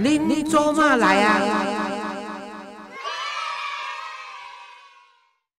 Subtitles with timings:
[0.00, 1.40] 您您做嘛来啊？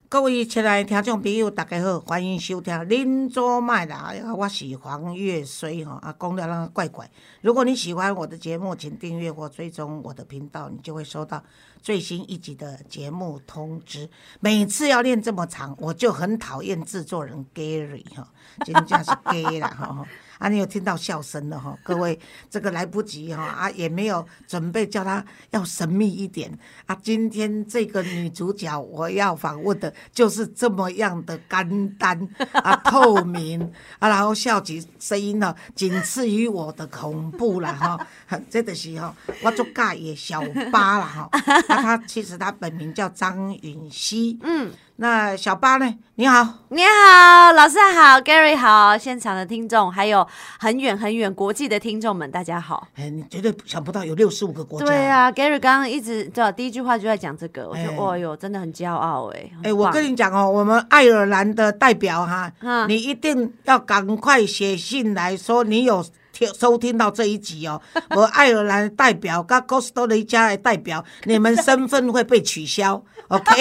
[0.08, 7.12] 各位亲爱的听众朋友，大家好，欢迎收听《恁做麦啦》，我是黄月水哈啊，讲了那个怪怪。
[7.42, 11.44] 如果你喜欢我的节目，请订阅或追踪我的频道，你就会收到
[11.82, 14.10] 最新一集的节目通知。
[14.40, 18.26] 每次要练这么长，我就很讨厌制作人 Gary 哈，
[18.66, 20.08] 真正是 gay 啦哈。
[20.40, 21.78] 啊，你有听到笑声了哈？
[21.84, 22.18] 各位，
[22.50, 26.98] 这个来不及哈啊，也没有准备叫他要神秘一点啊。
[27.04, 32.28] 今天这个女主角我要访问的就是这么样的干单
[32.64, 33.62] 啊，透明
[34.00, 38.08] 啊，然后笑起声音呢，仅次于我的恐怖了哈。
[38.50, 39.14] 这个时候
[39.44, 41.30] 我做尬也小八了哈。
[41.68, 44.72] 那她其实她本名叫张允熙，嗯。
[45.02, 45.96] 那小八呢？
[46.16, 50.28] 你好，你好，老师好，Gary 好，现场的听众，还有
[50.60, 52.86] 很远很远国际的听众们，大家好。
[52.98, 54.86] 哎，你绝对想不到有六十五个国家。
[54.86, 59.50] 对啊，Gary 刚刚一直对第一句话就在讲这个，我觉得哇哟，真的很骄傲哎。
[59.64, 62.52] 哎，我跟你讲哦，我们爱尔兰的代表哈，
[62.90, 66.06] 你一定要赶快写信来说你有
[66.40, 67.82] 听收听到这一集哦。
[68.16, 73.04] 我爱尔兰代表跟 t o 的一家的代表，你们身份会被取消。
[73.28, 73.52] OK，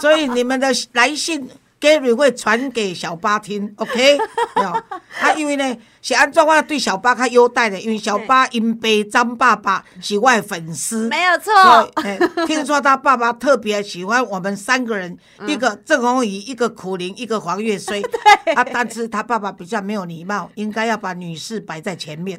[0.00, 1.48] 所以你们的来信
[1.80, 4.18] Gary 会传给小巴听，OK，
[4.54, 5.76] 啊，因为呢。
[6.06, 11.52] 是安怎我对小巴较优待的，因为小巴因爸张爸爸 是我的粉丝，没有错。
[12.46, 18.00] 听说他爸爸特别喜欢我们三个人，一个郑红怡，一个苦灵，一个黄月衰。
[18.54, 22.38] 啊，但是他爸爸比较没有礼貌，应该要把女士摆在前面。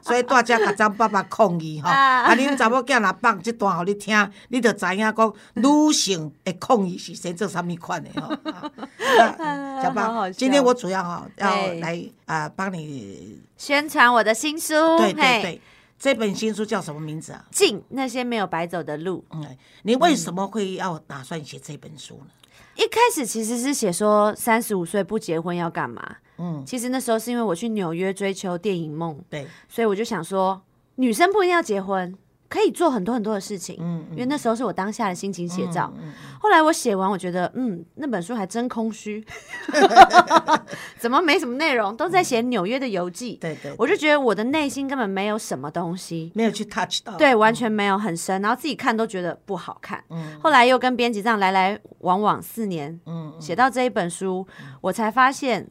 [0.00, 8.30] 所以大家甲张爸爸抗议哈，啊，恁查某囝若放这段互你听，你就知影讲女性的抗议是先做啥物款的哈。
[9.82, 11.73] 小八，今天我主要哈要。
[11.80, 14.74] 来啊，帮你宣传我的新书。
[14.98, 15.60] 对对对，
[15.98, 17.44] 这本新书叫什么名字啊？
[17.50, 19.24] 进那些没有白走的路。
[19.30, 22.30] 嗯，你为什么会要打算写这本书呢？
[22.76, 26.16] 一开始其实是写说三十五岁不结婚要干嘛？
[26.38, 30.60] 嗯，其实那时候是因为我去纽约追求电影梦，对，所以我就想说，
[30.96, 32.16] 女生不一定要结婚。
[32.54, 35.92] 可以做很多很多的事情，嗯，因为那时候是我当下的心情写照。
[36.38, 39.26] 后来我写完，我觉得，嗯，那本书还真空虚，
[40.96, 43.34] 怎么没什么内容，都在写纽约的游记。
[43.40, 50.04] 对对，我就觉得我的内心根本没有什么东西，没有去 touch 到，对，完全没有很深，然后自己看都觉得不好看。
[50.10, 54.46] 嗯，后来又跟编辑这样来来往往四年，嗯，写到这一本书，
[54.80, 55.66] 我才发现。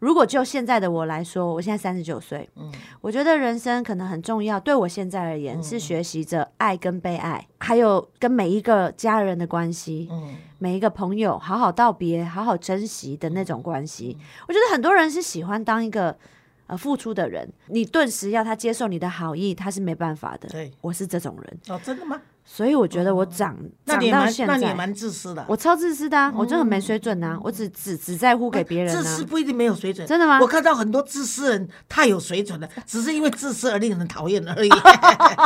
[0.00, 4.58] 如果就现在的我来说，我现在三十九岁，嗯，我觉得人生可能很重要。
[4.58, 14.16] 对我现在而言，是学习着爱跟被爱，还有跟每一个家人的关系，嗯，每一个朋友好好道别，好好珍惜的那种关系。
[14.48, 16.16] 我觉得很多人是喜欢当一个
[16.66, 20.48] 呃付出的人，你顿时要他接受你的好意，他是没办法的。
[20.48, 21.58] 对，我是这种人。
[21.68, 22.20] 哦，真的吗？
[22.52, 23.56] 所以我觉得我长
[23.86, 25.44] 长到现在，那你蛮自私的。
[25.48, 27.38] 我超自私的啊，我就很没水准呐。
[27.44, 28.92] 我只只只在乎给别人。
[28.92, 30.40] 自私不一定没有水准，真的吗？
[30.40, 34.68] 我看到很多自私人太有水准了， 只是因为自私而令人讨厌而已。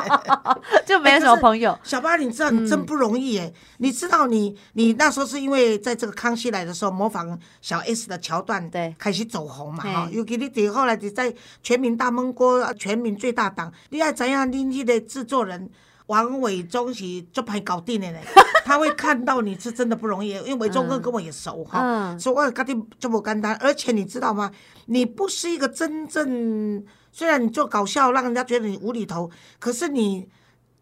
[0.87, 1.78] 就没有什么朋友。
[1.82, 3.53] 小八，你知道你真不容易哎。
[3.78, 10.09] 你知道你你那时候是因为在这个康熙来的时候模仿小 S 的桥段，对，开始走红嘛哈。
[10.10, 11.32] 尤其你你后来你在
[11.62, 14.50] 全民大闷锅、全民最大党，你爱怎样？
[14.50, 15.69] 你你的制作人。
[16.06, 18.20] 王伟忠是做牌搞定的嘞，
[18.65, 23.54] 他会看到你是真的不容易，因为伟忠哥跟我也熟哈，所以我搞定这么简单。
[23.54, 24.50] 而且你知道吗？
[24.87, 30.28] 你不是一个真正，虽然你做搞笑让人家觉得你无厘头，可是你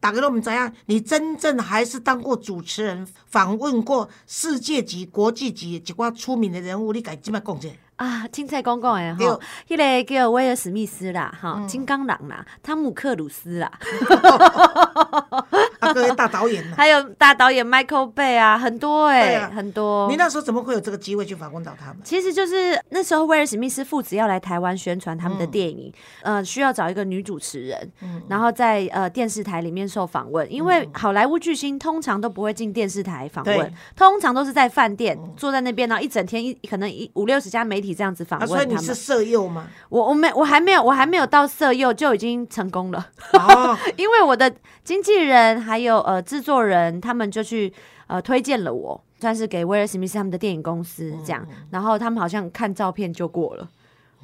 [0.01, 0.73] 打给我们怎样？
[0.87, 7.69] 你真正还是当过主持人，访问过世界级、国际级几挂出名的人物，你敢这么讲这？
[8.03, 13.71] 啊，青菜公公诶，哈，迄个叫威尔史密斯啦，哈，金刚狼啦，汤姆克鲁斯啦，
[15.83, 20.09] 啊，各位大导演，还有大导演 Michael Bay 啊，很多哎，很多。
[20.11, 21.99] 你那时候怎么会有这个机会去访问到他们？
[22.03, 25.93] 其实就是那时候威尔史密斯父子要来台湾宣传他们的电影，
[26.23, 27.93] 呃，需要找一个女主持人，
[28.29, 37.93] 然后在呃电视台里面受访问，因为好莱坞巨星通常都不会进电视台访问，通常都是在饭店坐在那边，然后一整天一可能一五六十家媒体。
[37.93, 39.67] 这样子访问他们，所以你是色诱吗？
[39.91, 43.07] 我我没我还没有我还没有到色诱就已经成功了。
[43.35, 44.51] 哦， 因为我的
[44.83, 47.73] 经纪人还有呃制作人他们就去
[48.07, 53.69] 呃推荐了我，算是给威尔史密斯他们的电影公司这样，然后他们好像看照片就过了，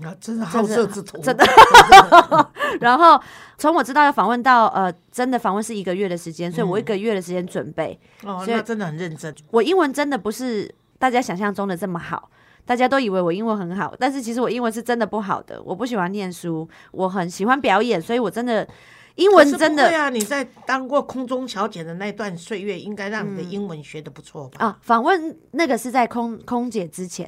[0.02, 1.44] 啊，真是好色之徒，真的。
[2.80, 3.20] 然后
[3.56, 9.34] 从我知道要访问到呃真的访问是一个月的时间，所以我一个月的时间准备哦，那真的很认真。
[9.50, 12.30] 我英文真的不是大家想象中的这么好。
[12.66, 15.58] 大家都以为我英文很好，但是其实我英文是真的不好的。
[15.62, 18.68] 我不喜欢念书，我很喜欢表演，所以我真的
[19.18, 24.64] 英文真的对啊，你在当过空中小姐的那段岁月，应该让你的英文学的不错吧？
[24.64, 27.26] 啊，访问那个是在空空姐之前，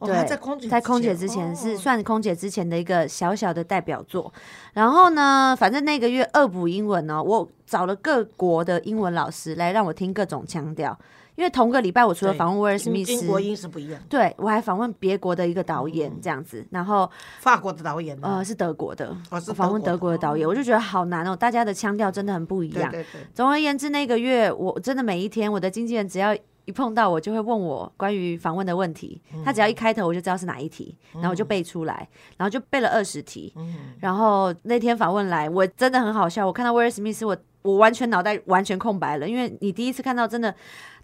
[0.00, 4.32] 哦，对，在空姐在空姐之之前是哦算空姐之前的一个小小的代表作。
[4.72, 10.98] 然后呢，反正那个月恶补英文呢，我找了各国的英文老师来让我听各种腔调。
[11.36, 17.10] 因为同个礼拜，我除了对访问威尔史密斯，国音是不一样，对我还访问别国的一个导演这样子，然后
[17.40, 22.92] 法国的导演呃是德国的，哦是我访问德德国的导演，我就觉得好难哦，大家的腔调真的很不一样。
[23.32, 29.20] 总而言之，那个月我真的每一天，我的经纪人只要一碰到我，就会问我关于访问的问题。
[29.44, 33.54] 他只要一开头，我就知道是哪一题，然后我就背出来，然后就背了二十题。
[34.00, 36.46] 然后那天访问来，我真的很好笑。
[36.46, 40.54] 我看到威尔史密斯，我我完全脑袋完全空白了，因为你第一次看到真的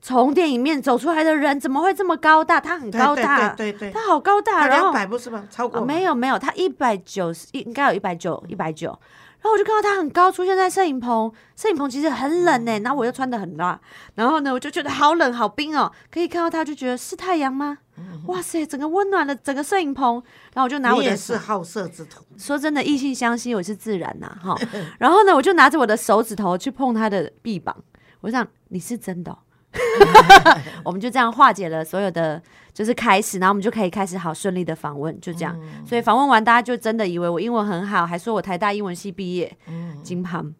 [0.00, 2.60] 从电影面走出来的人，怎么会这么高大？
[2.60, 5.46] 他很高大，对对对，他好高大，然后两百不是吗？
[5.50, 8.98] 超过啊，吗没有没有，他一百九十，应该有一百九，一百九。
[9.42, 13.80] 然后我就看到他很高出现在摄影棚，摄影棚其实很冷呢、然后我又穿的很辣，
[14.14, 17.78] 然后呢我就觉得好冷好冰哦，可以看到他就觉得是太阳吗？
[18.26, 20.22] 哇塞，整个温暖了整个摄影棚，
[20.54, 24.56] 然后我就拿我的是好色之徒，说真的，异性相吸我是自然呐、哈。
[24.98, 27.76] 然后呢，我就拿着我的手指头去碰他的臂膀，
[28.22, 29.38] 我想你是真的哦、
[30.84, 35.58] 我们就这样化解了所有的，就是开始，然后我们就可以开始好顺利的访问，就这样。
[35.86, 39.56] 所以访问完，大家就真的以为我英文很好，还说我台大英文系毕业，
[40.02, 40.54] 金盘，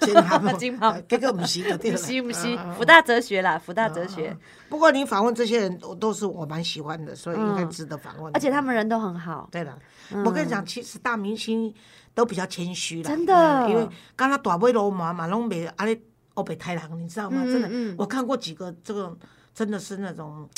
[0.00, 0.42] 金盘。
[0.58, 2.02] 金行这 个不是就对不了。
[2.02, 4.36] 是不行，福大哲学啦，福大哲学，
[4.68, 8.30] 不过你访问这些人，我都是我蛮喜欢的，所以应该值得访问。
[8.34, 9.78] 而且他们人都很好，对了，
[10.24, 11.72] 我跟你讲，其实大明星
[12.14, 13.34] 都比较谦虚啦，真的。
[13.34, 15.98] 嗯因为刚刚大尾罗马嘛，拢没阿咧
[16.34, 17.42] 欧北太郎，你知道吗？
[17.44, 19.16] 真的，嗯我看过几个这个
[19.54, 20.48] 真的是那种。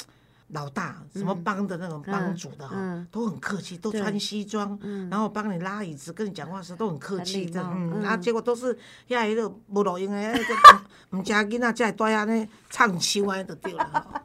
[0.49, 4.79] 老大什么帮的那种帮主的哈、嗯都很客气，都穿西装，
[5.11, 8.79] 然后帮你拉椅子，跟你讲话时都很客气的，嗯，嗯啊，结果都是
[9.09, 14.23] 遐一个无路用的，那个唔家囡仔才会带安尼唱秋安就对了。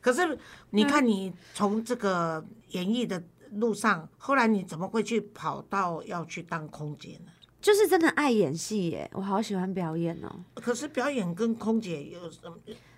[0.00, 0.36] 可是
[0.70, 3.22] 你看，你从这个演艺的
[3.52, 7.30] 路上，后来你怎么会去跑到要去当空姐呢？
[7.60, 10.30] 就是真的爱演戏耶，我好喜欢表演哦。
[10.54, 12.54] 可是表演跟空姐有什么？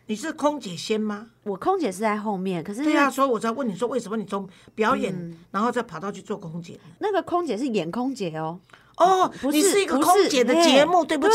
[0.06, 1.28] 你是空姐先吗？
[1.44, 6.78] 我空姐是在后面，可是对呀、所以我在问你说，为什么你从表演，嗯然后再跑到去做空姐？
[6.98, 8.58] 那个空姐是演空姐哦，
[8.98, 11.34] 哦，不是你是一个空姐的节目，对不起，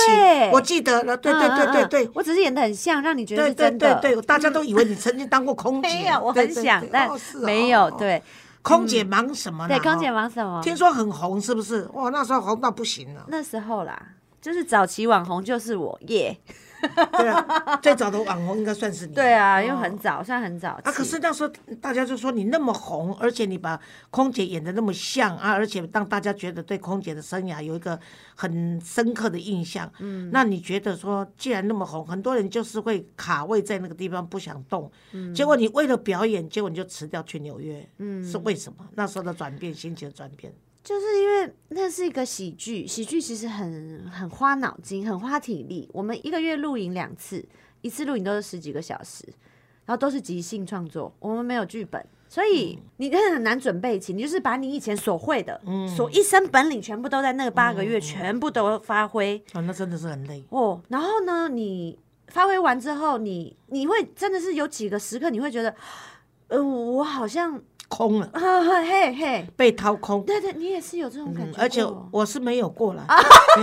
[0.51, 2.11] 我记得了，对对对对对。
[2.13, 3.99] 我只是演的很像，让你觉得对对是真的。
[4.01, 7.83] 对对，大家都以为你曾经当过空姐， 没有，我很想但哦是哦没有。
[7.85, 8.21] 哦对
[8.67, 9.69] 空姐忙什么呢？
[9.69, 10.61] 对，空姐哦忙什么？
[10.61, 11.87] 听说很红，是不是？
[11.93, 13.25] 哇，那时候红到不行了。
[13.29, 13.97] 那时候啦，
[14.41, 16.37] 就是早期网红就是我耶。
[17.17, 19.13] 对啊，最早的网红应该算是你。
[19.13, 20.71] 对啊，因为哦很早，算很早。
[20.83, 21.51] 啊，可是那时候
[21.81, 23.79] 大家就说你那么红，而且你把
[24.09, 27.99] 空姐演的那么像啊，而且让大家觉得对空姐的生涯有一个
[28.35, 29.91] 很深刻的印象。
[29.99, 38.85] 嗯，那你觉得说，既然那么红，很多人就是会卡位在那个地方不想动，嗯，结果你为了表演，结果你就辞掉去纽约，嗯，是为什么？
[38.95, 40.53] 那时候的转变，心情的转变。
[40.87, 45.89] 就是因为那是一个喜剧，喜剧其实很很花脑筋，很花体力。
[45.91, 47.45] 我们一个月录影两次，
[47.81, 49.27] 一次录影都是十几个小时，
[49.85, 54.13] 然后都是即兴创作，我们没有剧本，所以你真的很难准备起。
[54.13, 60.41] 你就是把你以前所会的，嗯所一身本领全部都在那个八个月，全部都发挥哦，那真的是很累。
[60.51, 60.81] 哦。
[60.87, 65.75] 然后呢，你发挥完之后，你你会真的是有几个时刻，你会觉得，
[66.47, 70.23] 呃，我好像，空了，啊嘿嘿，被掏空。
[70.23, 73.05] 对对，你也是有这种感觉、嗯而且我是没有过了，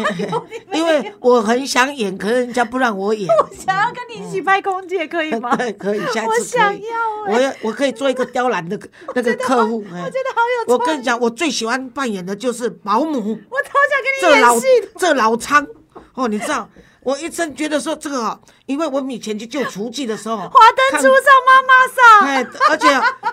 [0.73, 3.28] 因为我很想演，可是人家不让我演。
[3.28, 5.54] 我想要跟你一起拍空姐，可以吗？
[5.57, 6.81] 对，可以，下我次可以。
[6.81, 8.78] 想要哎、我要，我可以做一个刁难的
[9.14, 9.78] 那个客户。
[9.78, 13.19] 我觉得好有我跟你讲，我最喜欢扮演的就是保姆，
[13.50, 14.88] 我超想跟你演戏的。
[14.99, 15.66] 这老仓
[16.14, 16.69] 哦，你知道，
[17.02, 22.88] 我一直觉得说这个哦，因为我们以前去救厨具的时候， 华灯初上，妈妈桑，哎，而且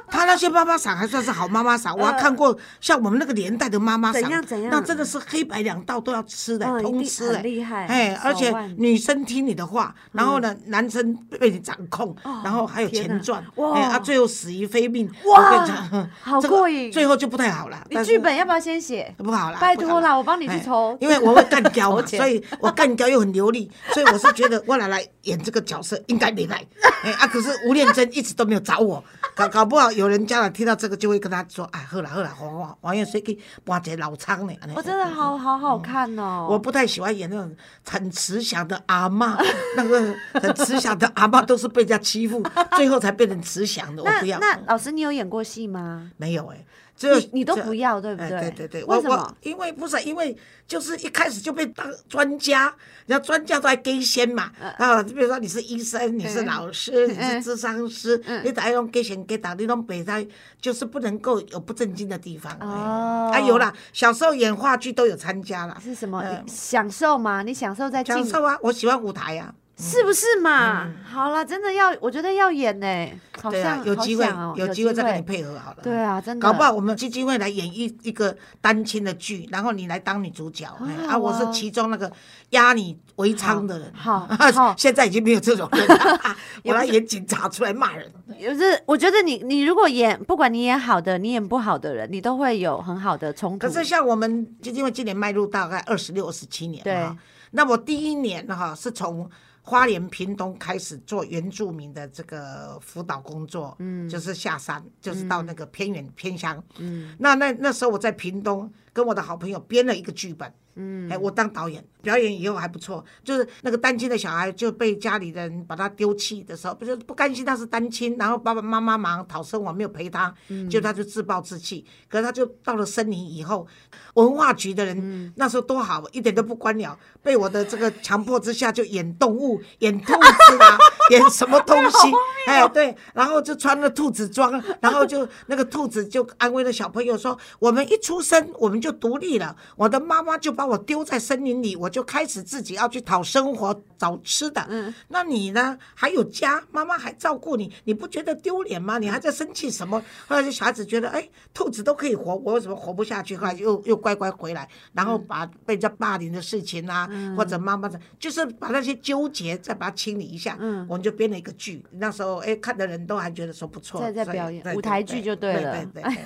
[0.10, 4.72] 他那些妈妈桑还算是好妈妈桑， 我还看过像我们那个年代的妈妈桑，怎样怎样？
[4.72, 15.66] 那真的是黑白两道都要吃的，通吃的，厉害哎，而且女生听你的话，然后呢，男生被你掌控，然后还有钱赚，哎啊，最后死于非命，哇
[16.22, 16.92] 好过瘾。
[16.92, 19.14] 最后就不太好了，你剧本要不要先写？
[19.18, 20.98] 不好了，拜托啦，我帮你去哎抽。
[21.00, 26.66] 因为我会干胶嘛，所以我干胶又很流利，所以我是觉得我来来演这个角色应该没来，
[27.04, 29.04] 哎啊，可是吴念真一直都没有找我，
[29.36, 36.48] 搞搞不好有人家长听到这个就会跟他说，哎，好啦好啦，黄黄黄燕水去搬一个老仓呢，我真的好好好看哦！
[36.50, 37.56] 我不太喜欢演那种
[37.88, 39.38] 很慈祥的阿妈，
[39.78, 42.44] 那个很慈祥的阿妈都是被人家欺负，
[42.76, 44.40] 最后才变成慈祥的，我不要。
[44.40, 46.12] 那老师，你有演过戏吗？
[46.18, 48.40] 没有哎、只有你你都不要，对不哎，对？
[48.40, 49.36] 对对对，为什么？
[49.42, 50.36] 因为不是因为
[50.68, 52.74] 就是一开始就被当专家，
[53.06, 60.26] 人家专家都还给先嘛，啊，比如说你是医生，你是嗯老师，你是嗯智商师，你打用给先给打，你拢北在
[60.60, 62.52] 就是不能够有不正经的地方。
[62.60, 67.42] 哦哎啊有啦，小时候演话剧都有参加啦，是什么嗯享受吗？
[67.44, 69.54] 你享受在进享受啊，我喜欢舞台啊。
[69.82, 70.94] 是不是嘛？
[71.12, 73.10] 好了，真的要，我觉得要演呢，
[73.42, 75.78] 好对啊，有机会好想哦有机会再跟你配合好了。
[75.82, 82.12] 对啊，真的，搞不好我们基金会来演一一个单亲的剧，然后你来当女主角，哎好啊，我是啊其中那个
[82.52, 83.92] 压你为娼的人。
[83.96, 88.10] 好好 现在已经没有这种人了，啊 我来演警察出来骂人。
[88.40, 93.68] 就是，我觉得你你如果演，不管你演好的，你演不好的人，你都会有很好的冲突。
[93.68, 97.18] 可是像我们基金会今年迈入大概二十六、二十七年对嘛哈，
[97.52, 99.30] 那我第一年哈是从
[99.62, 110.52] 花莲屏东开始做原住民的这个辅导工作，嗯，就是下山，就是到那个偏远偏乡，嗯，那那那时候我在屏东跟我的好朋友编了一个剧本。
[110.76, 113.04] 嗯，哎，我当导演，表演以后还不错。
[113.24, 120.34] 就是那个单亲的小孩就被家里人把他丢弃的时候，不就是不甘心他是单亲，然后爸爸妈妈忙讨生活没有陪他，
[120.70, 121.86] 就他就自暴自弃。
[122.08, 123.68] 可是他就到了森林以后，
[124.16, 130.78] 文化局的人、那时候多好，一点都不官僚，被我的这个强迫之下就演动物，演兔子啊，
[131.12, 132.12] 演什么东西，
[132.48, 145.76] 哎对，然后就穿了兔子装，然后就那个兔子就安慰了小朋友说，我们一出生我们就独立了，我的妈妈就把我丢在森林里，我就开始自己要去讨生活找吃的，嗯，那你呢？
[145.96, 149.00] 还有家，妈妈还照顾你，你不觉得丢脸吗？
[149.00, 150.00] 你还在生气什么？
[150.28, 153.36] 后来就小孩子觉得，哎，兔子都可以活，我为什么活不下去？
[153.36, 161.84] 后来又又乖乖回来，然后把被人家霸凌的事情啊，或者妈妈的，就是把那些纠结再把它清理一下，嗯，我们就编了一个剧。
[161.94, 165.86] 那时候，哎，看的人都还觉得说不错，在在表演舞台剧就对对了。
[165.92, 166.26] 对对对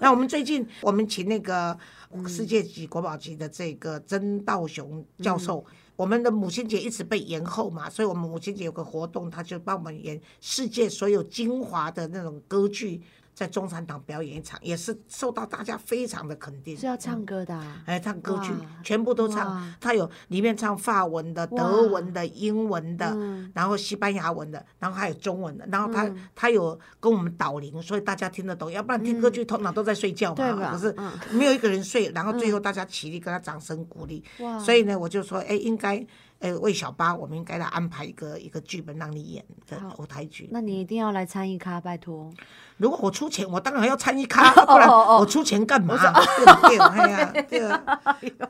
[0.00, 1.78] 那我们最近我们请那个嗯
[2.26, 5.64] 世界级国宝级的这个曾道雄教授。
[5.68, 13.00] 嗯我们的母亲节一直被延后嘛，所以我们母亲节有个活动，他就帮我们演世界所有精华的那种歌剧，
[13.34, 16.76] 在中山堂表演一场，也是受到大家非常的肯定。
[16.76, 34.22] 是要唱歌的、啊，哎，唱歌曲全部都唱哇，他有里面唱法文的、德文的、英文的，嗯然后西班牙文的，然后还有中文的，然后他、他有跟我们导聆，所以大家听得懂，要不然听歌剧通常都在睡觉嘛，可是嗯没有一个人睡，然后最后大家起立跟他掌声鼓励，
[34.64, 36.06] 所以呢，我就说，哎，应该。
[36.44, 40.46] 呃，为小八，我们应该来安排一个一个剧本让你演的舞台剧。
[40.52, 42.30] 那你一定要来参与咖，拜托。
[42.76, 45.96] 如果我出钱，我当然要参与咖， 不然我出钱干嘛？
[45.96, 46.76] 对不对？
[46.84, 47.98] 哎呀，对啊，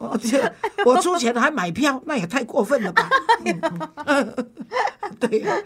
[0.00, 0.52] 我这
[0.84, 3.08] 我出钱还买票，那也太过分了吧？
[4.06, 4.34] 嗯
[5.20, 5.56] 对呀、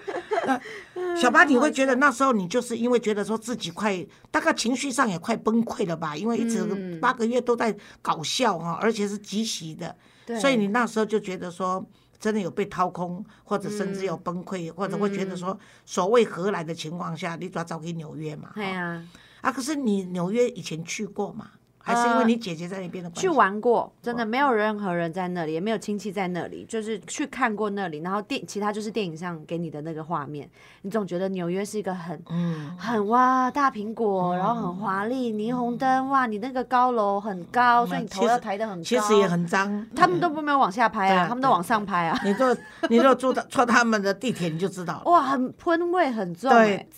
[0.44, 6.14] 那小八，你会觉得那时候你就是因为觉得说自己快，大概情绪上也快崩溃了吧？
[6.14, 9.97] 因为一直嗯八个月都在搞笑哈，而且是即席的，
[10.38, 11.82] 所以你那时候就觉得说。
[12.19, 18.51] 真的有被掏空，或者甚至有崩溃，或者会觉得说，所谓何来的情况下，你抓找给纽约嘛？
[18.55, 19.07] 对啊、
[19.41, 21.51] 啊，可是你纽约以前去过吗？
[21.88, 23.23] 还是因为你姐姐在那边的关系？
[23.23, 30.49] 去玩过，真的没有任何人在那里，也没有亲戚在那里，就是去看过那里，然后电其他就是电影上给你的那个画面，
[30.83, 39.87] 你总觉得纽约是一个很嗯，很哇大苹果，然后很华丽，霓虹灯哇，你那个高楼很高，所以你头要抬得很高，其实也很脏。
[39.97, 42.21] 他们都没有往下拍啊，他们都往上拍啊。
[42.25, 42.57] 你坐
[42.90, 45.11] 你若坐到坐他们的地铁，你就知道了。
[45.11, 46.52] 哇，很喷味很重。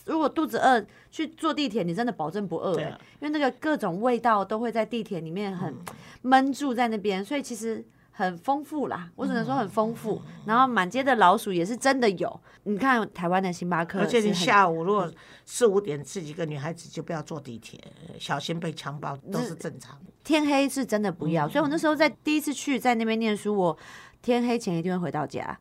[0.07, 5.85] 如果肚子饿去坐地铁，你真的保证不饿、欸啊，因为那个各种味道都会在地铁里面很嗯
[6.23, 9.11] 闷住在那边，所以其实很丰富啦。
[9.17, 10.23] 我只能说很丰嗯富。
[10.47, 12.41] 然后满街的老鼠也是真的有。
[12.65, 15.11] 你看台湾的星巴克，而且你下午如果
[15.45, 17.81] 四五点自己一个女孩子就不要坐地铁，
[18.19, 20.13] 小心被强暴都是正常的。
[20.23, 23.77] 天黑是真的不要，嗯所以我那时候在第一次去在那边念书，我
[24.23, 25.59] 天黑前一定会回到家。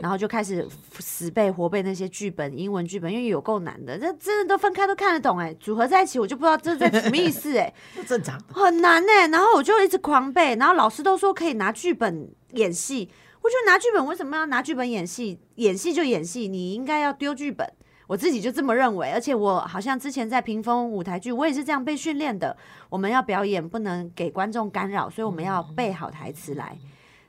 [0.00, 0.66] 然后就开始
[0.98, 8.40] 死背活背那些剧本，英文剧本，因为有够难的，这真的都分开都看得懂哎，组合在一起我就不知道这在什么意思哎， 不正常。
[8.48, 9.28] 很难哎。
[9.28, 13.10] 然后我就一直狂背，然后老师都说可以拿剧本演戏，
[13.40, 15.38] 我觉得拿剧本为什么要拿剧本演戏？
[15.56, 17.68] 演戏就演戏，你应该要丢剧本。
[18.06, 22.54] 我自己就这么认为，而且我好像之前在屏风舞台剧，我也是这样被训练的。
[22.90, 26.76] 我们要表演，不能给观众干扰，所以我们要背好台词来。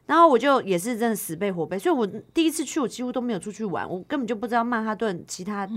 [0.05, 5.67] 然后我就也是真的死背活背，所以我第一次去，我几乎都没有出去玩，我根本就不知道曼哈顿其他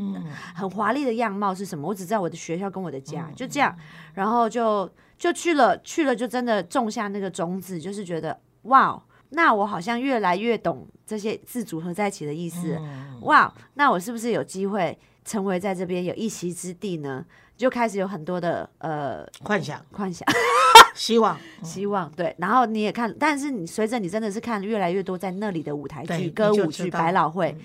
[0.54, 3.75] 很华丽的样貌是什么，我只知道我的学校跟我的家，就这样，
[4.14, 12.78] 然后就就去了，去了就真的种下那个种子，就是觉得哇，那我好像越来越懂这些字组合在一起的意思，
[13.23, 14.99] 哇，那我是不是有机会？
[15.25, 17.23] 成为在这边有一席之地呢？
[17.54, 20.26] 就开始有很多的呃幻想、幻想、
[20.99, 22.35] 希望、希望，对。
[22.38, 27.57] 然后你也看，但是你随着你真的是看越来越多在那里的舞台剧、歌舞剧、百老汇，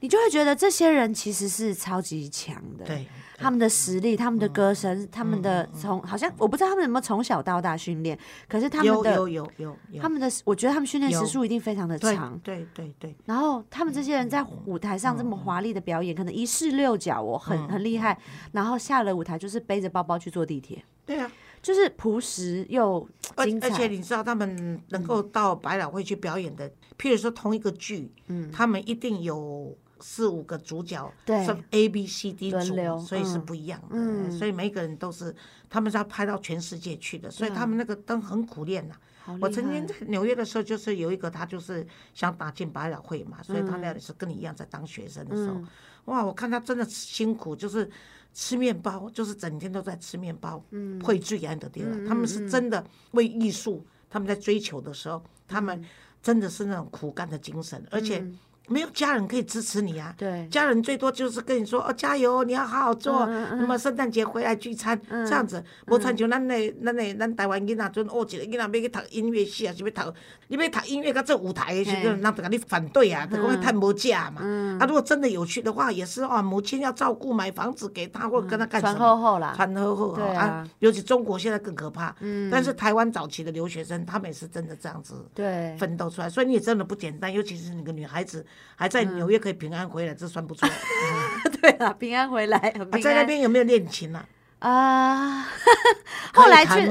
[0.00, 2.84] 你就会觉得这些人其实是超级强的。
[2.84, 3.06] 对。
[3.36, 8.16] 他们的实力，他们的歌声，他们的从好像我不知道他们有没有从小到大训练，
[8.48, 13.14] 可是他们的有有有有他们的，我觉得他们训练时数一定非常的长，对对对。
[13.26, 18.16] 然后他们这些人在舞台上这么华丽的表演，可能一式六角哦，很很厉害。
[18.52, 21.30] 然后下了舞台就是背着包包去坐地铁，对啊，
[21.64, 23.66] 就是朴实又精彩。
[23.66, 29.76] 而且你知道他们能够到百老汇去表演的，譬如说同一个剧，嗯，他们一定有。
[30.00, 34.30] 四五个主角是 A B C D 组，所以是不一样的。
[34.30, 35.34] 所以每个人都是，
[35.70, 38.94] 他们是要拍到全世界去的，所以他们那个灯很苦练呐。
[39.40, 45.58] 我曾经在纽约的时候，就是有一个他就是想打进百老汇嘛，所以他那里是跟你一样在当学生的时候，
[46.06, 47.88] 哇，我看他真的辛苦，就是
[48.34, 50.62] 吃面包，就是整天都在吃面包，
[51.02, 52.04] 会最安的地方。
[52.04, 55.82] 他们是真的为艺术，他们在追求的时候，他们
[56.20, 58.22] 真的是那种苦干的精神，而且。
[58.66, 60.14] 没有家人可以支持你啊！
[60.16, 63.26] 对，家人最多就是跟你说哦，加油，你要好好做。
[63.26, 70.14] 那么圣诞节回来聚餐这样子，无参像咱那、咱那、咱台湾囡仔，阵哦，一个囡仔要去读音乐系啊，是要读，
[70.48, 74.40] 你要读音乐，甲做舞台的时阵，人就甲你反对啊，就讲太无价嘛。
[74.80, 78.94] 啊，如果真的有趣的话，也是哦，母亲要照顾，买房子给他，或者跟他干什么？
[78.94, 80.66] 传厚厚啦，传厚厚啊。
[80.78, 82.16] 尤其中国现在更可怕。
[82.20, 82.48] 嗯。
[82.50, 88.42] 但是台湾早期的留学生，他们也是真的这样子对奋斗出来，所以你也真的不简单，尤其是你个女孩子。
[88.76, 90.68] 还在纽约可以平安回来，这算不错。
[91.60, 92.58] 对啊，平安回来。
[93.02, 94.24] 在那边有没有练琴呢？
[94.64, 95.46] 啊，
[96.32, 96.88] 后来去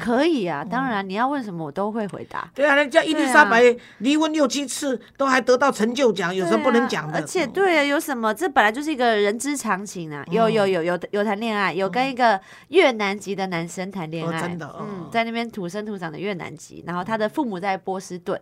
[0.00, 2.48] 可以啊，当然你要问什么我都会回答。
[2.54, 7.18] 对啊，人家伊丽莎白离婚六七次都还得到成就奖，有什么不能讲的？
[7.18, 8.32] 而且对啊，有什么？
[8.32, 10.24] 这本来就是一个人之常情啊。
[10.30, 14.72] 有有有有有谈恋爱，有跟一个越南籍的男生谈恋爱，真的。
[14.78, 18.40] 嗯，在那边土生土长的越南籍，然后他的父母在波士顿，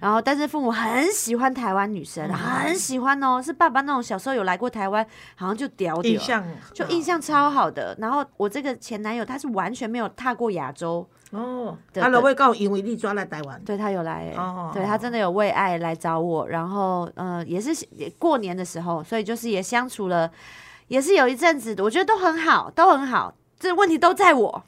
[0.00, 6.44] 然后但是父母很喜欢台湾女生，很喜欢哦，是爸爸那种小时候有来过台湾，好像就屌屌，印象
[6.74, 7.96] 就印象超好的。
[8.02, 17.70] 然后我这个前男友他是完全没有踏过亚洲哦，他都会告因为你抓来台湾，对他有来哎，对他真的有为爱来找我，然后呃也是
[18.18, 20.28] 过年的时候，所以就是也相处了，
[20.88, 24.64] 也是有一阵子，我觉得都很好，都很好，这问题都在我。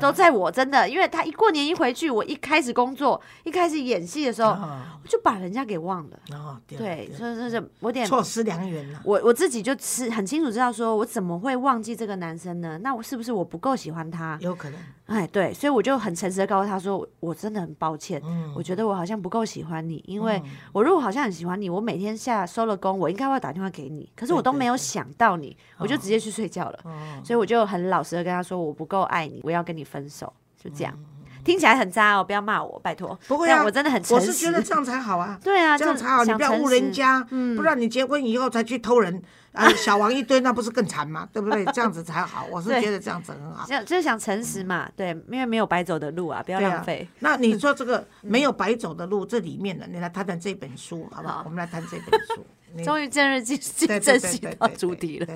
[0.00, 6.18] 都在我真的，因为他一过年一回去，我一开始工作，一开始演戏的时候，我就把人家给忘了。
[6.32, 9.00] 哦，对，所以就是我点错失良缘了。
[9.04, 12.78] 我我自己就是很清楚知道，说我怎么会忘记这个男生呢？
[12.82, 14.38] 那我是不是我不够喜欢他？
[14.40, 14.78] 有可能。
[15.06, 18.22] 哎，对，所以我就很诚实的告诉他说，我真的很抱歉，
[18.54, 20.40] 我觉得我好像不够喜欢你，因为
[20.72, 26.78] 我如果好像很喜欢你，我每天下收了工，我应该会打电话给你，可是我都没有想到你，我就直接去睡觉了。
[27.24, 30.96] 所以我就很老实的跟他说，我不够爱你，我要跟你分手，就这样。
[31.44, 33.18] 听起来很渣哦，不要骂我，拜托。
[33.28, 34.26] 不会啊，我真的很诚实。
[34.28, 35.38] 我是觉得这样才好啊。
[35.42, 37.20] 对啊，这样才好，你不要误人家，
[37.56, 41.28] 不然你结婚以后才去偷人，啊， 小王一堆，那不是更惨吗？
[41.32, 41.64] 对不对？
[41.66, 43.66] 这样子才好，我是觉得这样子很好。
[43.68, 47.08] 就就是想诚实嘛，对，因为没有白走的路啊，不要浪费。
[47.18, 51.42] 那你说这个 没有白走的路，这里面呢，你来谈谈这本书好不好？
[51.44, 52.44] 我们来谈这本书。
[52.82, 53.58] 终于正日进
[54.00, 55.26] 正式到主题了。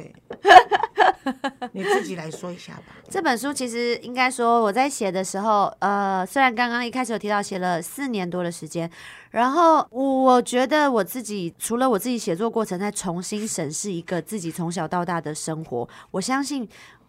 [1.72, 2.96] 你自己来说一下吧。
[3.08, 8.90] 这本书其实应该说我在写的时候，呃，虽然刚刚一开始有提到写了四年多的时间，
[9.30, 16.68] 然后我觉得我自己除了我自己写作过程在重新审视一个自己从小到大的生活，我相信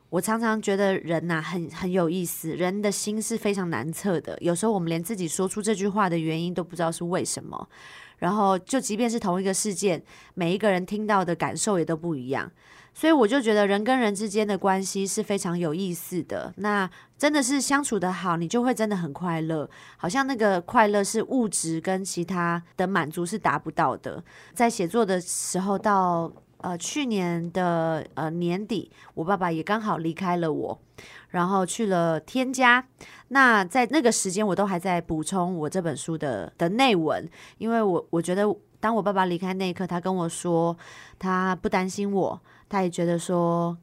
[0.09, 7.67] 我常常觉得人呐很 很有意思，人的心是非常难测的，有时候我们连自己说出这句话的原因都不知道是为什么。
[8.19, 10.01] 然后，就即便是同一个事件，
[10.33, 12.51] 每一个人听到的感受也都不一样，
[12.97, 16.51] 所以我就觉得人跟人之间的关系是非常有意思的。
[16.57, 24.23] 那真的是相处的好，你就会真的很快乐，好像那个快乐是物质跟其他的满足是达不到的。
[24.55, 30.81] 在写作的时候，到呃去年的呃年底，我爸爸也刚好离开了我。
[31.29, 32.83] 然后去了添加，
[33.27, 37.29] 那在那个时间我都还在补充我这本书的的内文，
[37.59, 38.43] 因为我我觉得
[38.79, 40.75] 当我爸爸离开那一刻，他跟我说
[41.19, 43.77] 他不担心我，他也觉得说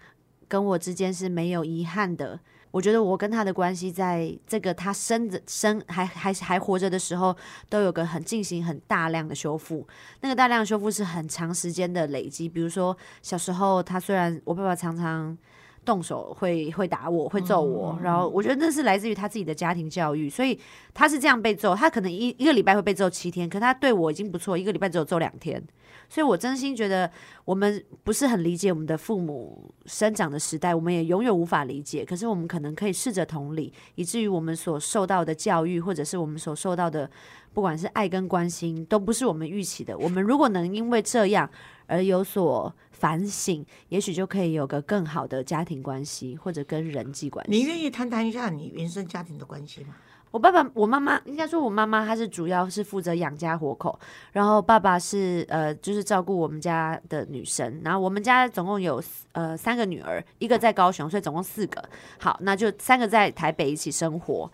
[0.48, 2.38] 跟我之间是没有遗憾的。
[2.70, 7.36] 我觉得我跟他的关系在这个他生着生还还还活着的时候，
[7.68, 9.86] 都有个很进行很大量的修复，
[10.20, 12.48] 那个大量修复是很长时间的累积。
[12.48, 15.36] 比如说小时候，他虽然我爸爸常常。
[15.84, 20.58] 动手会会打我，会揍我，然后我觉得那是来自于他自己的家庭教育，所以
[20.92, 21.74] 他是这样被揍。
[21.74, 25.62] 他可能一一个礼拜会被揍七天，可他对我已经不错，一个礼拜只有揍两天。
[26.06, 27.10] 所以我真心觉得
[27.46, 32.04] 我们不是很理解我们的父母生长的时代，我们也永远无法理解。
[32.04, 37.10] 可是我们可能可以试着同理，以至于我们所受到的教育，或者是我们所受到的，
[37.54, 39.96] 不管是爱跟关心，都不是我们预期的。
[39.96, 41.48] 我们如果能因为这样
[41.94, 47.52] 而有所反省，也许就可以有个更好的家庭关系，或者跟人际关系。
[47.52, 49.94] 你愿意谈谈一下你原生家庭的关系吗？
[50.32, 53.96] 我爸爸、我妈妈，应该说我妈妈，她是主要是负责养家活口，
[54.32, 57.80] 然后爸爸是呃，就是照顾我们家的女生。
[57.84, 61.80] 然后我们家总共有呃三个女儿，一个在高雄，所以总共四个。
[62.18, 64.50] 好，那就三个在台北一起生活。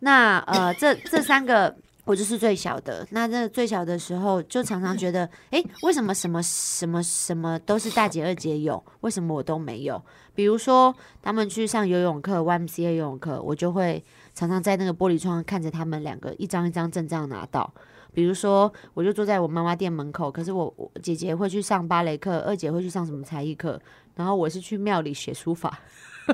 [0.00, 3.06] 那呃，这这三个我就是最小的。
[3.10, 10.02] 那这最小的时候，就常常觉得，哎，为什么什么什么什么都是大姐二姐有，为什么我都没有？
[10.34, 14.04] 比如说他们去上游泳课，YMCA 游泳课，我就会。
[14.34, 17.70] 常常在那个玻璃窗看着他们两个一张一张证这样拿到，
[18.14, 23.78] 比如说我就坐在我妈妈店门口，可是我我姐姐会去上芭蕾课，二姐会去上什么才艺课，
[24.14, 25.78] 然后我是去庙里学书法。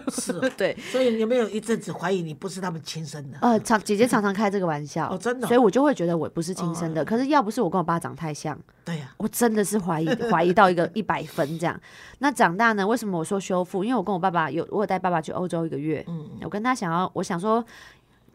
[0.08, 3.38] 是， 对，所以有没有一阵子怀疑你不是他们亲生的？
[3.40, 7.04] 呃，常姐姐常常开这个玩笑，哦，真的，所以我就会觉得我不是亲生的。
[7.04, 11.80] 可是要不是我跟我爸长太像，对呀，我真的是怀疑 怀疑到一个 一百分这样。
[12.18, 12.86] 那长大呢？
[12.86, 13.82] 为什么我说修复？
[13.84, 17.64] 因为我跟我爸爸有，我有带爸爸去欧洲一个月，嗯，我跟他想要，我想说，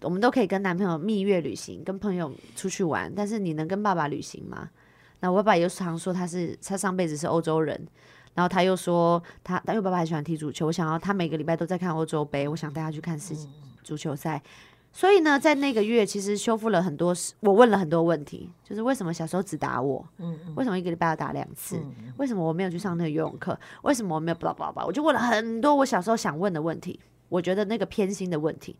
[0.02, 4.70] 我们都可以跟男朋友蜜月旅行，跟朋友出去玩，但是你能跟爸爸旅行吗？
[5.20, 7.88] 那我爸爸又常说他是他上辈子是欧洲人。
[8.34, 13.36] 然后他又说，他因为爸爸很喜欢踢足球，我想要他每个礼拜都在看欧洲杯，我想带他去看世
[13.84, 14.42] 足球赛。
[14.96, 20.08] 所以呢，在那个月其实修复了很多，我问了很多问题，就是为什么小时候只打我？
[20.20, 21.82] 嗯为什么一个礼拜要打两次？
[22.18, 23.60] 为什么我没有去上那个游泳课？
[23.82, 24.36] 为什么我没有？
[24.36, 27.00] 巴拉巴拉我就问了很多我小时候想问的问题。
[27.30, 28.76] 我觉得那个偏心的问题，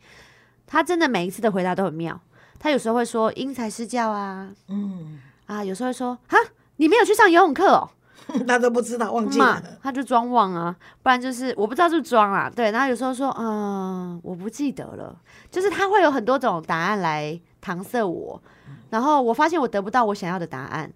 [0.68, 2.22] 他真的每一次的回答都很妙。
[2.60, 6.38] 他有时候会说因材施教啊，嗯啊，有时候会说哈，
[6.76, 7.90] 你没有去上游泳课哦。
[8.48, 15.16] 他都不知道，忘记了，他就装忘啊，不然就是我不知道就装啊，对，然后有时候说，嗯，我不记得了，
[15.52, 18.42] 就是他会有很多种答案来搪塞我，
[18.90, 20.92] 然后我发现我得不到我想要的答案。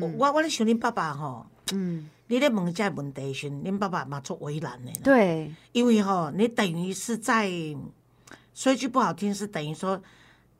[0.00, 7.48] 我我咧想恁爸爸吼，嗯，你咧问这问题时，恁爸爸嘛做为难的，对，因为吼，你等于是在
[8.54, 10.00] 说一句不好听，是等于说。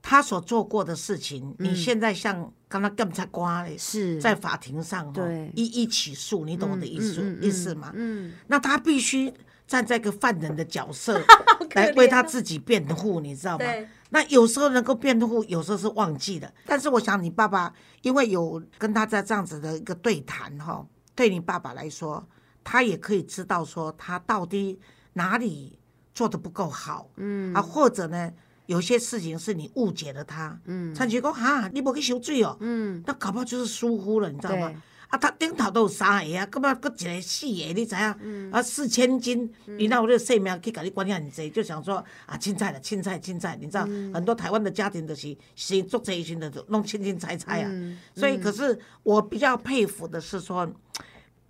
[0.06, 7.90] 他所做过的事情，你现在像刚刚检察官嘞，是在法庭上对一一起诉，你懂我的意思意思吗？
[7.94, 9.32] 嗯，那他必须
[9.66, 11.18] 站在一个犯人的角色
[11.74, 13.64] 来为他自己辩护，你知道吗？
[14.10, 16.52] 那有时候能够辩护，有时候是忘记的。
[16.66, 22.22] 但是我想你爸爸，因为有跟他在这样子的一个对谈哈，对你爸爸来说，
[22.62, 24.78] 他也可以知道说他到底
[25.14, 25.78] 哪里
[26.12, 28.30] 做的不够好，嗯啊，或者呢？
[28.66, 34.72] 有些事情是你误解了他，嗯，陈菊讲哈，你无去修水哦，嗯，那搞不好就是疏忽了，你知道吗？
[35.09, 37.72] 啊，他顶头都有三个啊，干嘛搁一个四个？
[37.74, 38.50] 你知影？
[38.50, 47.70] 啊，四千斤，你那我这性命去甲你管遐尼济，就想说啊，青菜了，青菜，青菜，你知道，很多台湾的家庭都是是做这一群的，弄青青菜菜啊。
[48.16, 50.68] 所以，可是我比较佩服的是说，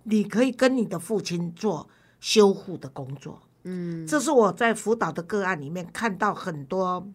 [0.03, 3.41] 你可以跟你的父亲做修护的工作。
[3.65, 7.05] 嗯，这是我在辅导的个案里面看到很多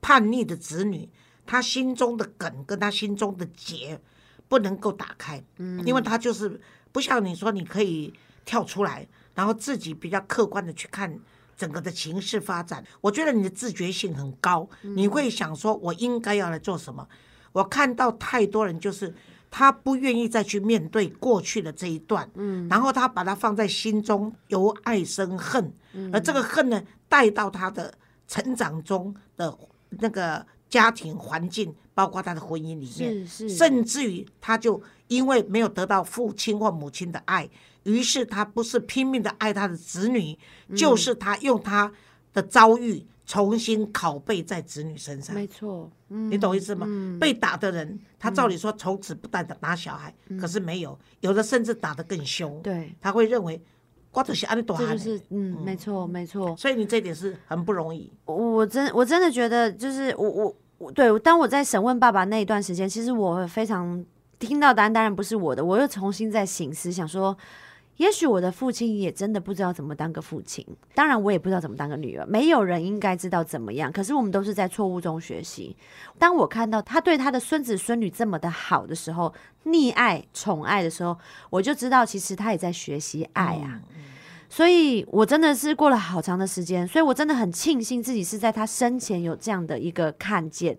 [0.00, 1.08] 叛逆的子女，
[1.44, 4.00] 他心中的梗跟他心中的结
[4.48, 11.18] 不能够打开，嗯，因为他就是不像你说你可以跳出来，然后自己比较客观的去看
[11.56, 12.82] 整个的情势发展。
[13.00, 17.06] 我觉得你的自觉性很高，你会想说我应该要来做什么。
[17.52, 19.14] 我看到太多人就是。
[19.50, 25.72] 他不愿意再去面对过去的这一段，嗯，然后他把它放在心中，由爱生恨，
[26.12, 27.92] 而这个恨呢，带到他的
[28.26, 29.56] 成长中的
[29.90, 37.48] 那个家庭环境，包括他的婚姻里面，是是，甚至于他就因为没有得到父亲或母亲的爱，
[37.84, 40.38] 于是他不是拼命的爱他的子女，
[40.76, 41.92] 就是他用他
[42.32, 43.06] 的遭遇。
[43.28, 46.86] 重新拷贝在子女身上，没错，你懂意思吗？
[47.20, 52.58] 被打的人，他照理说从此不打打小孩，可是没有，有的甚至打得更凶。
[52.62, 53.62] 对，他会认为
[54.10, 56.56] 瓜子是安利多这就是嗯，没错，没错。
[56.56, 58.12] 所以你这点是很不容易。
[58.24, 64.04] 我真我真的觉得，就是我我我对，当我在审问爸爸那一段时间，其实我非常
[64.38, 67.36] 听到答案，当然不是我的，我又重新在醒思，想说。
[67.98, 72.24] 也许我的父亲也真的不知道怎么当个父亲，当然我也不知道怎么当个女儿。
[72.26, 75.76] 没有人应该知道怎么样，可是我们都是在错误中学习。
[76.18, 79.34] 当我看到他对他的孙子孙女这么的好的时候，
[79.66, 81.18] 溺爱、宠爱的时候，
[81.50, 83.80] 我就知道其实他也在学习爱啊。
[84.48, 90.76] 所以我真的是过了好长的时间，所以我真的很庆幸自己是在他生前有这样的一个看见。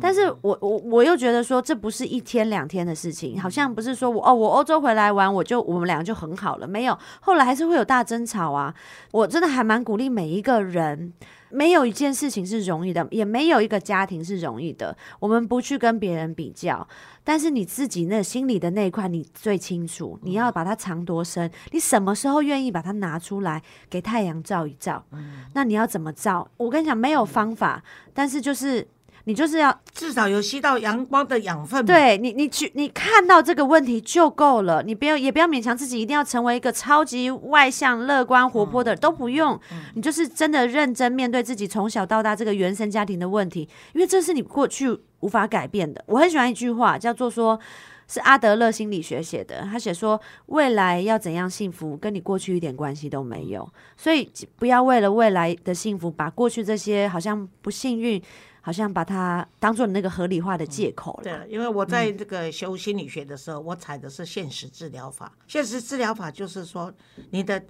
[0.00, 8.74] 但是我我我又觉得说，这不是一天两天的事情，好像不是说我哦，我欧洲回来玩，我就我们两个就很好了，没有，后来还是会有大争吵啊。
[9.12, 11.12] 我真的还蛮鼓励每一个人。
[11.54, 14.96] 没有一件事情是容易的，也没有一个家庭是容易的。
[15.20, 16.86] 我们不去跟别人比较，
[17.22, 20.18] 但是你自己那心里的那一块，你最清楚。
[20.22, 21.50] 你要把它藏多深？
[21.70, 25.04] 你什么时候愿意把它拿出来给太阳照一照？
[25.52, 26.50] 那你要怎么照？
[26.56, 28.86] 我跟你讲，没有方法，但是就是。
[29.24, 31.84] 你就是要至少有吸到阳光的养分。
[31.86, 39.58] 对你，你去你看到这个问题就够了，你不要也不要勉强自己一定要成为一个超级外向、乐观、活泼的，都不用。
[39.94, 46.04] 你就是真的认真面对自己从小到大这个原生家庭的问题，因为这是你过去无法改变的。
[46.06, 47.58] 我很喜欢一句话，叫做说
[48.06, 58.22] 是阿德勒心理学写的，他写说未来要怎样幸福，跟你过去一点关系都没有，所以不要为了未来的幸福，把过去这些好像不幸运。
[58.64, 61.22] 好像把它当做那个合理化的借口了。
[61.22, 65.30] 对，因为我在这个修心理学的时候，我采的是现实治疗法。
[65.46, 66.90] 现实治疗法就是说，
[67.28, 67.62] 你的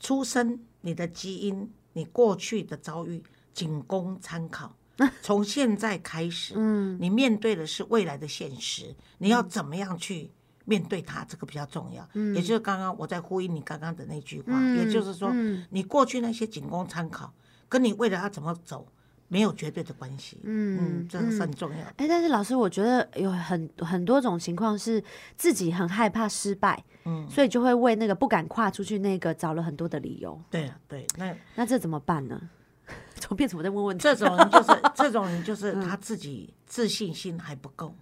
[0.00, 4.74] 出生、你的基因、你过去的遭遇，仅供参考。
[5.20, 10.30] 从现在开始，嗯，你面对的是未来的现实，你要怎么样去
[10.64, 12.08] 面对它，这个比较重要。
[12.14, 15.30] 嗯，也就是刚刚我在呼应你刚刚的那句话，也就是说，
[15.68, 17.34] 你过去那些仅供参考，
[17.68, 18.88] 跟你未来要怎么走。
[19.28, 21.78] 没有绝对的关系，嗯，这个很重要。
[21.96, 25.02] 哎，但是老师，我觉得有很很多种情况是
[25.36, 30.40] 自己很害怕失败，嗯，所以就会为那个不敢跨出去那个找了很多的理由。
[30.50, 32.50] 对啊，对，那那这怎么办呢？
[33.20, 34.02] 怎么变成我在问问题？
[34.02, 37.94] 这种人就是 这种人就是他自己自信心还不够，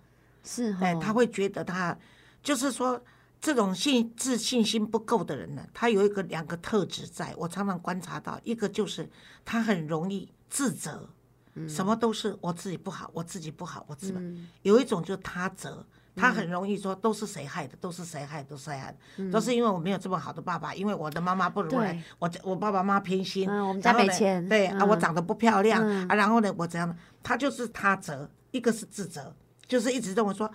[0.44, 1.98] 是，哎，他会觉得他
[2.40, 3.02] 就是说
[3.40, 9.10] 这种信自信心不够的人呢，他有一个两个特质，在我常常观察到，一个就是
[9.44, 11.08] 他很容易自责。
[11.68, 14.14] 什么都是我自己不好，我自己不好，我自己。
[14.62, 21.86] 有一种就是他责，他很容易说都是谁害的，都是谁害，都是谁害的，都是因为我没有这么好的爸爸，因为我的妈妈不如我，
[22.18, 26.96] 我我爸爸妈妈偏心，我们家没钱，对啊，我长得不漂亮啊，然后呢，我怎样？
[27.22, 29.34] 他就是他责，一个是自责，
[29.66, 30.50] 就是一直认为说。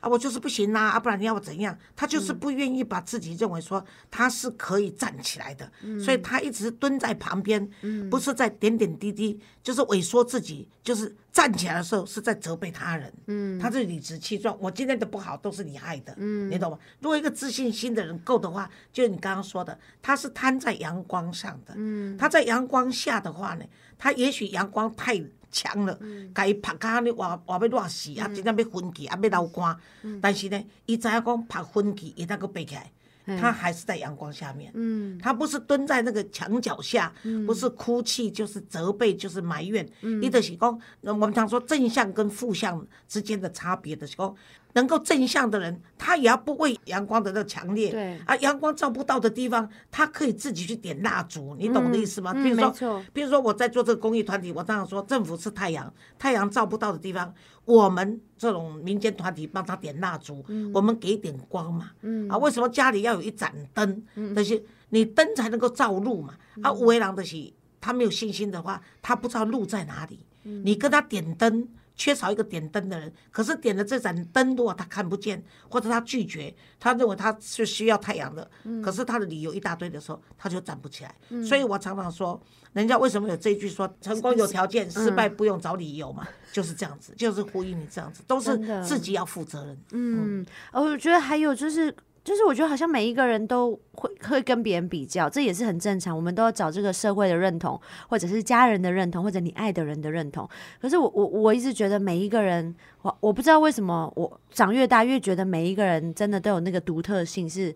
[0.00, 0.90] 啊，我就是不行啦！
[0.90, 1.76] 啊，不然你要我怎样？
[1.94, 5.70] 他就是不愿意把自己认为说他是可以站起来的，
[6.02, 7.68] 所以他一直蹲在旁边，
[8.10, 13.12] 不是在点点滴滴，就是萎缩自己，就是站起来的时候是在责备他人。
[13.26, 16.14] 嗯，他是理直气壮，我今天的不好都是你害的。
[16.18, 16.78] 嗯，你懂吗？
[17.00, 21.74] 如果一个自信心的人够的话，就你刚刚说的，他是摊在阳光上的。
[21.76, 23.64] 嗯，他在阳光下的话呢，
[23.98, 25.22] 他也许阳光太。
[25.56, 25.98] 强了，
[26.34, 29.74] 甲伊拍甲安尼活活要热死，啊，真正要昏去，啊，要流汗。
[30.20, 32.92] 但是呢，伊知影讲拍昏去，伊才阁爬起来。
[33.40, 37.12] 他还是在阳光下面，嗯，他不是蹲在那个墙角下，
[37.44, 39.84] 不是哭泣，就是责备，就是埋怨。
[40.22, 44.36] 伊就是讲，我们常说正向跟负向之间的差别的时候。
[44.76, 47.90] 能够正向的人，他也要不畏阳光的那强烈。
[47.90, 52.34] 对啊，阳光照不到的地方，他可以自己去点蜡烛，你懂我的意思吗？
[52.34, 57.34] 比如说，比如说我在做这个公益团体，我这样说，政府是太阳，太阳照不到的地方，
[57.64, 61.92] 我们这种民间团体帮他点蜡烛，我们给点光嘛。
[62.28, 64.02] 啊，为什么家里要有一盏灯？
[64.34, 66.34] 那些你灯才能够照路嘛。
[66.60, 70.18] 啊，五维郎的是他没有信心的话，他不知道路在哪里。
[70.42, 71.66] 你跟他点灯。
[71.96, 78.48] 缺少一个点灯的人，可是点了这盏灯，如果他看不见，或者他拒绝，他认为他是需要太阳的，
[78.84, 81.14] 可是他的理由一大堆的时候，他就站不起来。
[81.42, 82.40] 所以我常常说，
[82.74, 86.28] 人家为什么有这句说成功有条件，失败不用找理由嘛？
[86.52, 89.78] 就是这样子，就是呼应你这样子，都是自己要负责任。
[89.92, 91.94] 嗯，我觉得还有就是。
[92.26, 96.14] 就是我觉得好像每一个人都会会跟别人比较，这也是很正常。
[96.16, 100.48] 我们都要找这个社会的认同，或者是家人的认同，或者你爱的人的认同。
[100.82, 107.72] 可是我我我一直觉得每一个人，我我不知道为什么我长越大越觉得每一个人真的都有那个独特性是。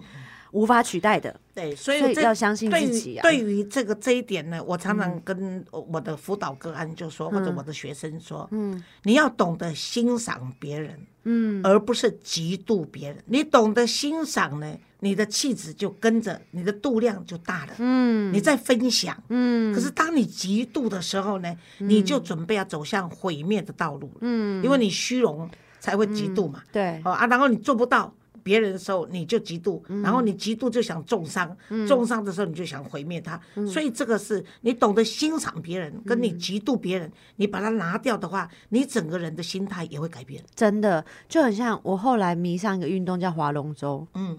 [0.52, 3.22] 无法取代的，对，所以要相信自己啊。
[3.22, 13.22] 对于这个这一点呢，我常常跟我的辅导个案就说，或者我的学生说，嗯，你要懂得欣赏别人，嗯，而不是嫉妒别人。
[13.26, 19.72] 你懂得欣赏呢，你的气质就跟着，你的度量就大了，嗯，你在分享，嗯。
[19.72, 28.12] 可是当你嫉妒的时候呢，你就准备要走向毁灭的道路，嗯，因为你虚荣才会嫉妒嘛，对，啊，然后你做不到。
[28.42, 40.42] 别人的时候你就嫉妒，然后你嫉妒就想重伤，重伤的时候你就想毁灭他，所以这个是你懂得欣赏别人，跟你嫉妒别人，你把它拿掉的话，你整个人的心态也会改变。
[40.54, 44.38] 真的就很像我后来迷上一个运动叫划龙舟，嗯。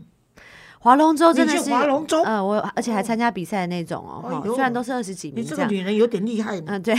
[0.84, 5.70] 划龙舟真的是你去划龙舟呃，我而且还参加比赛的那种哦，虽然都是二十几你名这样。
[5.70, 6.64] 这个女人有点厉害呢。
[6.70, 6.96] 嗯，对，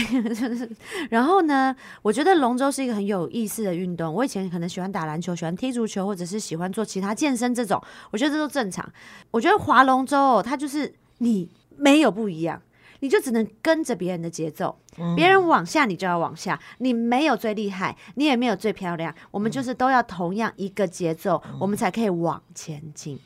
[1.11, 4.13] 然后呢，我觉得龙舟是一个很有意思的运动。
[4.13, 8.89] 我以前可能喜欢打篮球，喜欢踢足球，或者是喜欢做其他健身这种，我觉得这都正常。
[9.31, 12.61] 我觉得划龙舟哦，它就是你没有不一样，
[13.01, 14.77] 你就只能跟着别人的节奏，
[15.17, 23.19] 别人往下你就要往下，你没有最厉害，你也没有最漂亮，我们就是都要同样一个节奏，我们才可以往前进。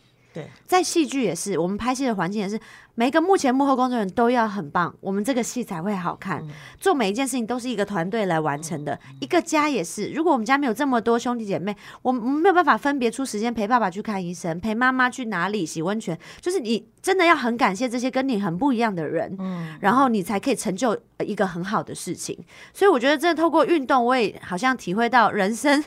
[0.65, 2.59] 在戏剧也是，我们拍戏的环境也是，
[2.99, 6.43] 每一个幕前幕后工作人员都要很棒，我们这个戏才会好看。
[6.79, 10.09] 做每一件事情都是一个团队来完成的，一个家也是。
[10.09, 16.17] 如果我们家没有这么多兄弟姐妹，我们没有办法分别出时间陪爸爸去看医生，陪妈妈去哪里洗温泉。
[16.41, 19.37] 就是你真的要很感谢这些跟你很不一样的人，
[19.79, 22.35] 然后你才可以成就一个很好的事情。
[22.73, 25.83] 所以我觉得，真的透过运动，我也好像体会到人生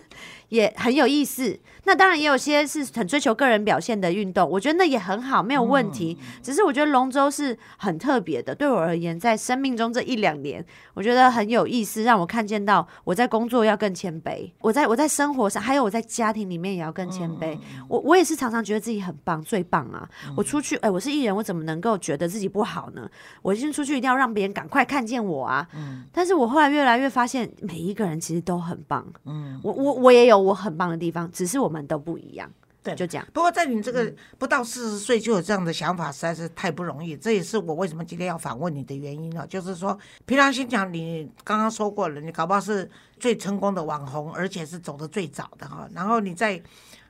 [0.50, 1.58] 也很有意思。
[1.84, 6.16] 那当然也有些是很追求个人表现的运动，我觉得那也很好，没有问题。
[6.42, 17.56] 只是我觉得龙舟是很特别的，对我而言，在生命中这一两年，我觉得很有意思，让我看见到我在工作要更谦卑，我在我在生活上，还有我在家庭里面也要更谦卑。
[17.88, 20.08] 我我也是常常觉得自己很棒，最棒啊！
[20.36, 23.08] 我出去，哎、我是艺人，我怎么能够觉得自己不好呢？
[23.42, 25.68] 我今天出去一定要让别人赶快看见我啊！
[26.10, 29.06] 但是我后来越来越发现，每一个人其实都很棒。
[29.26, 32.50] 嗯，我我我也有我很棒的地方，只是我们都不一样。
[32.82, 33.26] 对就这样。
[33.32, 37.16] 不过在你这嗯个不到四十岁就有这样的想法，实在是太不容易。
[37.16, 39.46] 这也是我为什么今天要反问你的原因了。
[39.46, 45.88] 就是说，平常心讲，你刚刚说过了，你搞不好是最成功的网红，而且是走的最早的哈。
[45.94, 46.60] 然后你在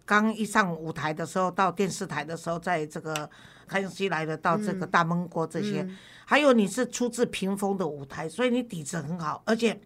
[0.05, 3.31] 刚一上舞台的时候，到电视台的时候，在这个
[3.69, 5.89] 康熙来了，到这个大闷锅这些，
[6.25, 9.81] 还有你是出自屏风的舞台，所以你底子很好，而且。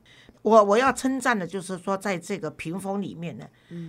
[0.45, 3.47] 我我要称赞的就是说，在这个屏风里面呢，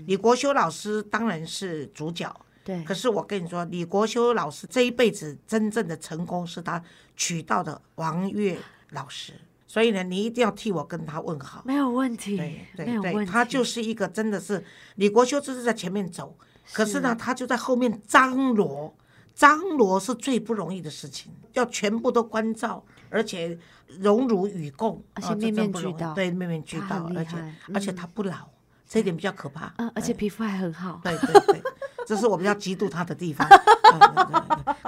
[0.08, 6.82] 李国修老师当然是主角，对，可是我跟你说，李国修老师这一辈子真正的成功是他
[7.18, 8.58] 娶到的王月
[8.91, 9.34] 老师，
[9.68, 11.62] 所以呢，你一定要替我跟他问好。
[11.65, 13.26] 没有问题，对对对。
[13.26, 14.63] 他就是一个真的是
[14.96, 16.38] 李国修，就是在前面走，
[16.72, 18.96] 可是呢，他就在后面张罗。
[19.36, 23.58] 张罗是最不容易的事情，要全部都关照，而且
[24.00, 28.48] 荣辱与共，而且面面俱到对，面面俱到，而且而且他不老，
[28.88, 29.74] 这一点比较可怕。
[29.78, 31.02] 嗯，而且皮肤还很好。
[31.04, 31.62] 对对对，
[32.08, 33.48] 这是我们要嫉妒他的地方。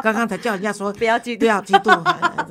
[0.02, 1.92] 刚刚才叫人家说不要嫉妒不要嫉妒，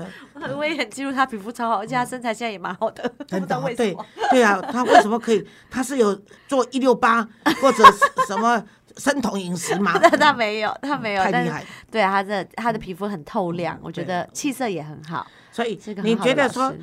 [0.57, 4.07] 我也很嫉妒他皮肤超好，而且他身材现在也蛮好的，不真知道的对为什么。
[4.31, 5.47] 对啊，他为什么可以？
[5.71, 6.15] 他是有
[6.49, 7.27] 做一六八
[7.61, 7.85] 或者
[8.27, 8.63] 什么
[8.97, 9.99] 生酮饮食吗？
[10.01, 11.67] 那 他没有，他没有，太厉害了。
[11.91, 15.27] 对啊他的他的皮肤很透亮，我觉得气色也很好。
[15.53, 16.75] 所以你觉得说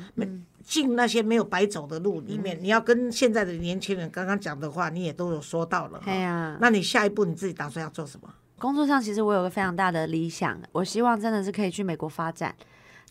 [0.64, 6.04] 进那些没有白走的路里嗯面，你要跟现在的年轻人刚刚讲的话，你也都有说到了哈。
[6.06, 8.28] 哎呀，那你下一步你自己打算要做什么？
[8.58, 12.54] 工作上其实我有个非常大的理想，我希望真的是可以去美国发展，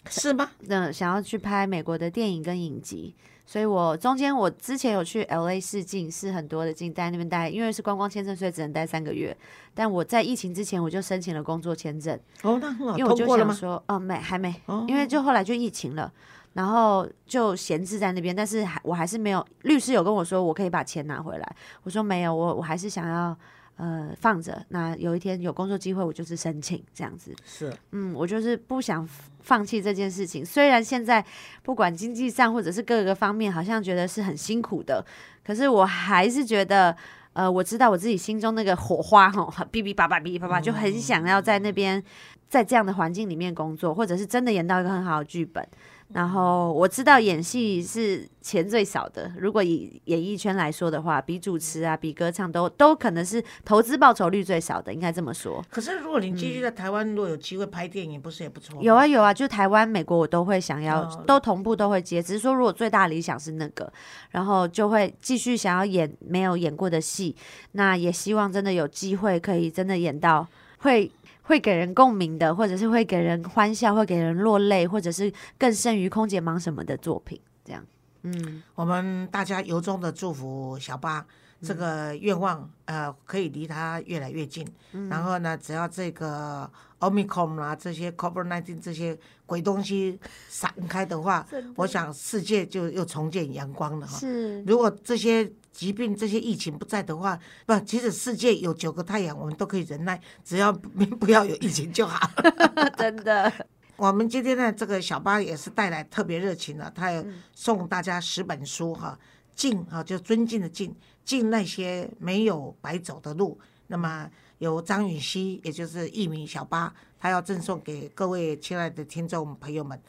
[0.10, 0.50] 是吗？
[0.62, 3.13] 那想要去拍美国的电影跟影集。
[3.45, 9.36] 所以我中间我之前有去 L A 试镜，试很多的镜，在那边待，因为是观光签证，所以只能待三个月。
[9.73, 13.27] 但我在疫情之前我就申请了工作签证，哦，那很好，因为我就？
[13.34, 16.12] 想说，哦，没，还没，哦因为就后来就疫情了，
[16.53, 23.36] 然后就闲置在那边，但是还我还是没有，律师有跟我说我可以把钱拿回来，我说没有，我我还是想要
[23.78, 29.08] 呃放着，那有一天有工作机会我就是申请这样子，是，嗯，我就是不想
[29.42, 31.26] 放弃这件事情，虽然现在
[31.62, 35.06] 不管经济上或者是各个方面，好像觉得是很辛苦的，
[35.44, 36.96] 可是我还是觉得。
[37.36, 42.00] 呃，我知道我自己心中那个火花吼，哔哔叭叭哔哔叭叭，就很想要在那边，
[42.48, 45.68] 在这样的环境里面工作，或者是真的演到一个很好的剧本。
[46.10, 55.63] 然后我知道演戏是钱最少的，如果以演艺圈来说的话，比主持啊、比歌唱都都可能是投资报酬率最少的，应该这么说。
[55.72, 62.22] 可是如果你继续在台湾，如果有机会拍电影，不是也不错有啊有啊，就台湾、美国我都会想要，哦都同步都会接。
[62.22, 63.92] 只是说，如果最大理想是那个，
[64.30, 67.36] 然后就会继续想要演没有演过的戏，
[67.72, 70.48] 那也希望真的有机会可以真的演到
[70.80, 71.10] 会。
[71.43, 77.86] 会给人共鸣的，或者是会给人欢笑，会给人落泪，或者是更胜于空姐忙什么的作品，这样。
[78.23, 81.25] 嗯，我们大家由衷的祝福小八
[81.62, 84.65] 这个愿望，呃，可以离他越来越近。
[85.10, 86.69] 然后呢，只要这个
[87.00, 90.17] Omicron 啊，这些 Covid nineteen 这些鬼东西
[90.48, 94.17] 散开的话，我想世界就又重见阳光了哈。
[94.17, 102.30] 是如果这些疾病、这些疫情不在的话，不，即使世界有九个太阳，我们都可以忍耐，只要不 不要有疫情就好。
[102.96, 103.52] 真的。
[103.96, 107.12] 我们今天呢，这个小巴也是带来特别热情的，他
[107.54, 109.17] 送大家十本书哈，
[109.56, 110.96] 敬啊，就尊敬的敬，
[111.26, 113.60] 敬那些没有白走的路。
[113.88, 120.00] 那么由张允熙，也就是艺名小巴，他要赠送给各位亲爱的听众朋友们。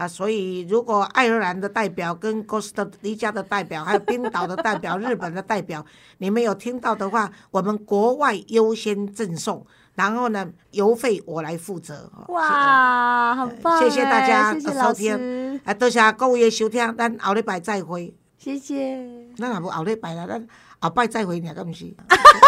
[0.00, 5.84] 啊，所以如果爱尔兰的代表、跟哥斯达黎加的代表、还有冰岛的代表、 日本的代表，
[6.16, 12.10] 你们有听到的话，我们国外优先赠送，然后呢，邮费我来负责。
[12.28, 13.78] 哇，很棒！
[13.78, 18.14] 谢谢大家谢谢收老听，啊，多谢各位的收听，咱后礼拜再会。
[18.38, 19.06] 谢谢。
[19.36, 20.48] 咱也无后礼拜啦，咱
[20.80, 21.94] 后拜再会尔，敢毋是？